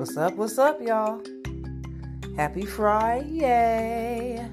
What's 0.00 0.16
up? 0.16 0.34
What's 0.36 0.56
up, 0.56 0.80
y'all? 0.80 1.20
Happy 2.34 2.64
Friday! 2.64 4.48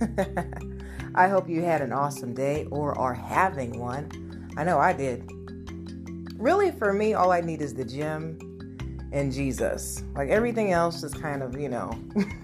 I 1.14 1.28
hope 1.28 1.46
you 1.46 1.60
had 1.60 1.82
an 1.82 1.92
awesome 1.92 2.32
day 2.32 2.66
or 2.70 2.98
are 2.98 3.12
having 3.12 3.78
one. 3.78 4.50
I 4.56 4.64
know 4.64 4.78
I 4.78 4.94
did. 4.94 5.30
Really, 6.38 6.70
for 6.70 6.94
me, 6.94 7.12
all 7.12 7.30
I 7.30 7.42
need 7.42 7.60
is 7.60 7.74
the 7.74 7.84
gym 7.84 8.38
and 9.12 9.30
Jesus. 9.30 10.02
Like 10.14 10.30
everything 10.30 10.72
else 10.72 11.02
just 11.02 11.20
kind 11.20 11.42
of, 11.42 11.60
you 11.60 11.68
know, 11.68 11.92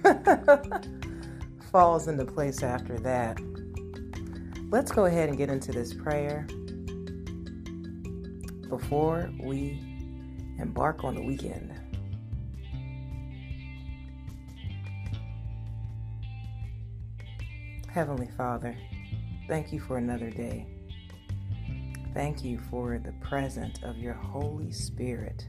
falls 1.73 2.09
into 2.09 2.27
place 2.27 2.63
after 2.63 2.99
that. 2.99 3.39
Let's 4.69 4.93
go 4.93 5.07
ahead 5.07 5.31
and 5.31 5.39
get 5.39 5.49
into 5.49 5.73
this 5.73 5.95
prayer 5.95 6.47
before 8.69 9.33
we 9.41 9.81
embark 10.59 11.05
on 11.05 11.15
the 11.15 11.23
weekend. 11.23 11.64
Heavenly 17.95 18.29
Father, 18.37 18.77
thank 19.47 19.73
you 19.73 19.79
for 19.79 19.99
another 19.99 20.29
day. 20.29 20.67
Thank 22.13 22.43
you 22.43 22.59
for 22.69 22.99
the 22.99 23.13
presence 23.21 23.79
of 23.85 23.99
your 23.99 24.15
Holy 24.15 24.73
Spirit 24.73 25.47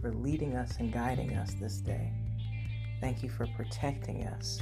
for 0.00 0.12
leading 0.12 0.54
us 0.54 0.76
and 0.78 0.92
guiding 0.92 1.36
us 1.36 1.54
this 1.54 1.78
day. 1.78 2.12
Thank 3.00 3.24
you 3.24 3.28
for 3.28 3.48
protecting 3.56 4.24
us. 4.28 4.60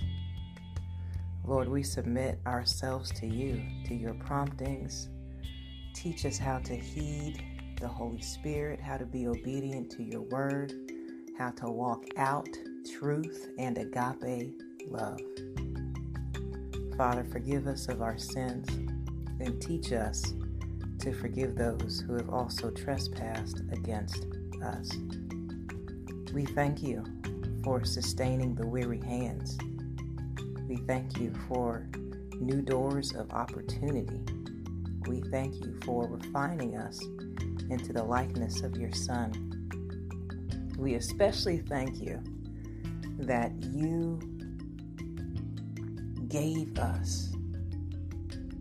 Lord, 1.44 1.68
we 1.68 1.82
submit 1.82 2.40
ourselves 2.46 3.10
to 3.20 3.26
you, 3.26 3.62
to 3.88 3.94
your 3.94 4.14
promptings. 4.14 5.10
Teach 5.92 6.24
us 6.24 6.38
how 6.38 6.60
to 6.60 6.74
heed 6.74 7.44
the 7.78 7.88
Holy 7.88 8.22
Spirit, 8.22 8.80
how 8.80 8.96
to 8.96 9.04
be 9.04 9.28
obedient 9.28 9.90
to 9.90 10.02
your 10.02 10.22
word, 10.22 10.72
how 11.36 11.50
to 11.50 11.66
walk 11.66 12.04
out 12.16 12.48
truth 12.98 13.50
and 13.58 13.76
agape 13.76 14.54
love. 14.88 15.20
Father, 16.98 17.22
forgive 17.22 17.68
us 17.68 17.86
of 17.86 18.02
our 18.02 18.18
sins 18.18 18.68
and 19.38 19.62
teach 19.62 19.92
us 19.92 20.34
to 20.98 21.12
forgive 21.12 21.54
those 21.54 22.02
who 22.04 22.14
have 22.14 22.28
also 22.28 22.70
trespassed 22.70 23.60
against 23.70 24.26
us. 24.64 24.90
We 26.32 26.44
thank 26.44 26.82
you 26.82 27.04
for 27.62 27.84
sustaining 27.84 28.56
the 28.56 28.66
weary 28.66 29.00
hands. 29.00 29.56
We 30.68 30.78
thank 30.88 31.20
you 31.20 31.32
for 31.46 31.86
new 32.40 32.62
doors 32.62 33.14
of 33.14 33.30
opportunity. 33.30 34.20
We 35.06 35.20
thank 35.30 35.54
you 35.64 35.78
for 35.84 36.08
refining 36.08 36.76
us 36.76 37.00
into 37.70 37.92
the 37.92 38.02
likeness 38.02 38.62
of 38.62 38.76
your 38.76 38.92
Son. 38.92 39.32
We 40.76 40.94
especially 40.94 41.58
thank 41.58 42.00
you 42.00 42.20
that 43.20 43.52
you 43.62 44.18
gave 46.28 46.78
us 46.78 47.32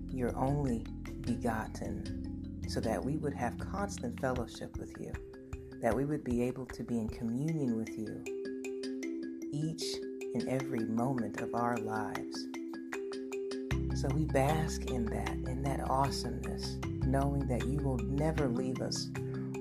your 0.10 0.36
only 0.38 0.86
begotten 1.22 2.64
so 2.68 2.80
that 2.80 3.04
we 3.04 3.18
would 3.18 3.34
have 3.34 3.58
constant 3.58 4.20
fellowship 4.20 4.78
with 4.78 4.94
you, 5.00 5.12
that 5.82 5.94
we 5.94 6.06
would 6.06 6.24
be 6.24 6.42
able 6.44 6.66
to 6.66 6.84
be 6.84 6.98
in 6.98 7.10
communion 7.10 7.76
with 7.78 7.90
you 7.98 8.24
each 9.52 9.84
and 10.34 10.48
every 10.48 10.86
moment 10.86 11.42
of 11.42 11.54
our 11.56 11.78
lives. 11.78 12.48
So 14.00 14.08
we 14.10 14.26
bask 14.26 14.86
in 14.92 15.06
that, 15.06 15.30
in 15.30 15.64
that 15.64 15.90
awesomeness, 15.90 16.78
knowing 17.06 17.48
that 17.48 17.66
you 17.66 17.80
will 17.80 17.98
never 17.98 18.48
leave 18.48 18.82
us 18.82 19.10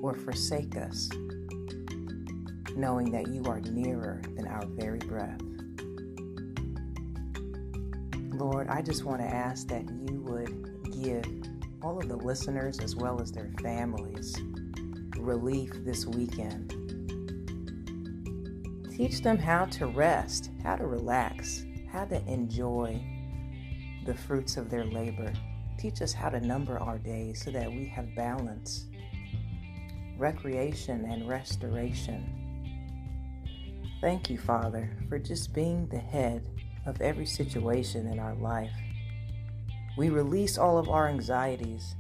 or 0.03 0.15
forsake 0.15 0.77
us, 0.77 1.09
knowing 2.77 3.11
that 3.13 3.29
you 3.29 3.45
are 3.47 3.61
nearer 3.61 4.21
than 4.37 4.47
our 4.47 4.67
very 4.67 4.99
breath. 4.99 5.41
Lord, 8.39 8.69
I 8.69 8.83
just 8.83 9.05
want 9.05 9.23
to 9.23 9.27
ask 9.27 9.67
that 9.69 9.89
you 9.89 10.21
would 10.21 10.93
give 11.03 11.25
all 11.83 11.99
of 11.99 12.09
the 12.09 12.17
listeners 12.17 12.79
as 12.81 12.95
well 12.95 13.21
as 13.21 13.33
their 13.33 13.51
families 13.63 14.37
relief 15.17 15.71
this 15.85 16.05
weekend. 16.05 16.71
Teach 18.95 19.23
them 19.23 19.39
how 19.39 19.65
to 19.67 19.87
rest, 19.87 20.51
how 20.63 20.77
to 20.77 20.87
relax, 20.87 21.65
how 21.91 22.05
to 22.05 22.23
enjoy 22.27 23.03
the 24.05 24.15
fruits 24.15 24.59
of 24.59 24.69
their 24.69 24.85
labor. 24.85 25.33
Teach 25.79 26.03
us 26.03 26.13
how 26.13 26.29
to 26.29 26.41
number 26.41 26.79
our 26.79 26.99
days 26.99 27.43
so 27.43 27.51
that 27.53 27.71
we 27.71 27.87
have 27.87 28.15
balance, 28.15 28.87
recreation, 30.19 31.07
and 31.07 31.27
restoration. 31.27 32.33
Thank 34.03 34.29
you, 34.29 34.37
Father, 34.37 34.95
for 35.09 35.19
just 35.19 35.55
being 35.55 35.87
the 35.89 35.99
head 35.99 36.47
of 36.87 37.01
every 37.01 37.27
situation 37.27 38.07
in 38.07 38.19
our 38.19 38.35
life. 38.35 38.73
We 39.97 40.09
release 40.11 40.59
all 40.59 40.79
of 40.79 40.89
our 40.89 41.09
anxieties. 41.09 41.97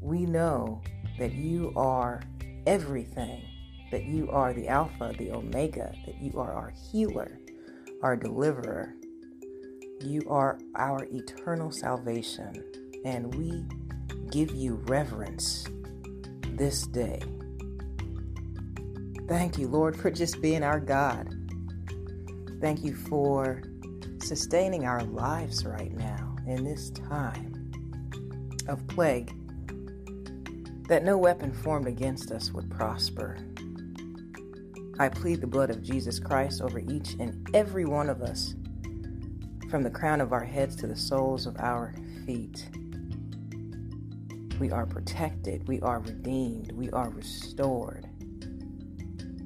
We 0.00 0.26
know 0.26 0.82
that 1.18 1.32
you 1.32 1.72
are 1.76 2.22
everything, 2.66 3.42
that 3.90 4.04
you 4.04 4.30
are 4.30 4.52
the 4.52 4.68
Alpha, 4.68 5.14
the 5.18 5.32
Omega, 5.32 5.94
that 6.06 6.20
you 6.20 6.38
are 6.38 6.52
our 6.52 6.72
healer, 6.90 7.38
our 8.02 8.16
deliverer. 8.16 8.94
You 10.00 10.22
are 10.28 10.58
our 10.76 11.04
eternal 11.10 11.70
salvation, 11.70 12.62
and 13.04 13.34
we 13.34 13.64
give 14.30 14.54
you 14.54 14.74
reverence 14.86 15.66
this 16.50 16.86
day. 16.86 17.22
Thank 19.28 19.56
you, 19.56 19.68
Lord, 19.68 19.96
for 19.96 20.10
just 20.10 20.42
being 20.42 20.62
our 20.62 20.80
God. 20.80 21.43
Thank 22.60 22.84
you 22.84 22.94
for 22.94 23.62
sustaining 24.22 24.86
our 24.86 25.02
lives 25.02 25.66
right 25.66 25.92
now 25.92 26.36
in 26.46 26.64
this 26.64 26.90
time 26.90 27.70
of 28.68 28.86
plague, 28.86 29.32
that 30.88 31.04
no 31.04 31.18
weapon 31.18 31.52
formed 31.52 31.86
against 31.86 32.30
us 32.30 32.52
would 32.52 32.70
prosper. 32.70 33.36
I 34.98 35.08
plead 35.08 35.40
the 35.40 35.46
blood 35.46 35.70
of 35.70 35.82
Jesus 35.82 36.18
Christ 36.18 36.62
over 36.62 36.78
each 36.78 37.14
and 37.18 37.48
every 37.54 37.84
one 37.84 38.08
of 38.08 38.22
us, 38.22 38.54
from 39.68 39.82
the 39.82 39.90
crown 39.90 40.20
of 40.20 40.32
our 40.32 40.44
heads 40.44 40.76
to 40.76 40.86
the 40.86 40.96
soles 40.96 41.46
of 41.46 41.56
our 41.58 41.94
feet. 42.24 42.68
We 44.60 44.70
are 44.70 44.86
protected, 44.86 45.66
we 45.66 45.80
are 45.80 45.98
redeemed, 46.00 46.72
we 46.72 46.88
are 46.90 47.10
restored. 47.10 48.08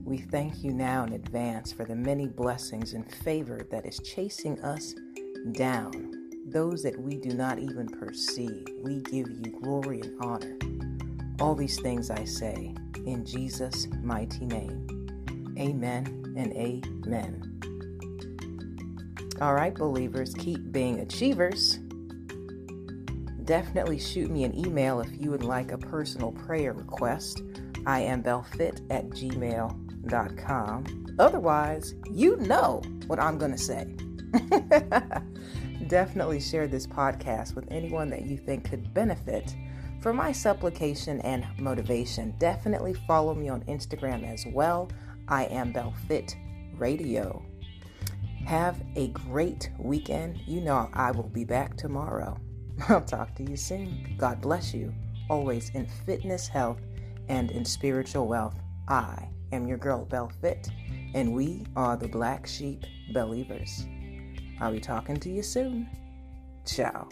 We 0.08 0.16
thank 0.16 0.64
you 0.64 0.72
now 0.72 1.04
in 1.04 1.12
advance 1.12 1.70
for 1.70 1.84
the 1.84 1.94
many 1.94 2.28
blessings 2.28 2.94
and 2.94 3.12
favor 3.16 3.66
that 3.70 3.84
is 3.84 3.98
chasing 3.98 4.58
us 4.62 4.94
down, 5.52 6.30
those 6.46 6.82
that 6.84 6.98
we 6.98 7.18
do 7.18 7.36
not 7.36 7.58
even 7.58 7.86
perceive. 7.86 8.66
We 8.82 9.02
give 9.02 9.28
you 9.28 9.60
glory 9.62 10.00
and 10.00 10.16
honor. 10.24 10.56
All 11.40 11.54
these 11.54 11.78
things 11.78 12.10
I 12.10 12.24
say 12.24 12.74
in 13.04 13.26
Jesus' 13.26 13.86
mighty 14.02 14.46
name. 14.46 14.86
Amen 15.58 16.34
and 16.38 16.54
amen. 16.54 17.44
All 19.42 19.52
right, 19.52 19.74
believers, 19.74 20.32
keep 20.32 20.72
being 20.72 21.00
achievers. 21.00 21.80
Definitely 23.44 23.98
shoot 23.98 24.30
me 24.30 24.44
an 24.44 24.56
email 24.56 25.00
if 25.00 25.10
you 25.20 25.30
would 25.30 25.44
like 25.44 25.70
a 25.70 25.76
personal 25.76 26.32
prayer 26.32 26.72
request. 26.72 27.42
I 27.88 28.00
am 28.00 28.22
bellfit 28.22 28.82
at 28.90 29.08
gmail.com 29.10 31.08
Otherwise, 31.18 31.94
you 32.12 32.36
know 32.36 32.80
what 33.06 33.18
I'm 33.18 33.38
going 33.38 33.50
to 33.50 33.58
say. 33.58 33.86
Definitely 35.88 36.40
share 36.40 36.68
this 36.68 36.86
podcast 36.86 37.56
with 37.56 37.66
anyone 37.70 38.08
that 38.10 38.22
you 38.26 38.36
think 38.36 38.70
could 38.70 38.94
benefit 38.94 39.56
from 40.00 40.16
my 40.16 40.30
supplication 40.30 41.20
and 41.22 41.44
motivation. 41.58 42.34
Definitely 42.38 42.94
follow 42.94 43.34
me 43.34 43.48
on 43.48 43.62
Instagram 43.62 44.32
as 44.32 44.46
well. 44.46 44.90
I 45.26 45.46
am 45.46 45.72
BellFit 45.72 46.36
Radio. 46.78 47.44
Have 48.46 48.80
a 48.94 49.08
great 49.08 49.70
weekend. 49.78 50.40
You 50.46 50.60
know 50.60 50.88
I 50.92 51.10
will 51.10 51.28
be 51.28 51.44
back 51.44 51.76
tomorrow. 51.76 52.38
I'll 52.88 53.00
talk 53.00 53.34
to 53.36 53.42
you 53.42 53.56
soon. 53.56 54.14
God 54.16 54.40
bless 54.40 54.72
you. 54.72 54.94
Always 55.28 55.70
in 55.70 55.88
fitness, 56.06 56.46
health, 56.46 56.80
and 57.28 57.50
in 57.50 57.64
spiritual 57.64 58.26
wealth. 58.26 58.56
I 58.88 59.28
am 59.52 59.66
your 59.66 59.78
girl, 59.78 60.04
Bell 60.04 60.30
Fit, 60.40 60.68
and 61.14 61.32
we 61.32 61.64
are 61.76 61.96
the 61.96 62.08
Black 62.08 62.46
Sheep 62.46 62.84
Believers. 63.12 63.86
I'll 64.60 64.72
be 64.72 64.80
talking 64.80 65.16
to 65.18 65.30
you 65.30 65.42
soon. 65.42 65.88
Ciao. 66.64 67.08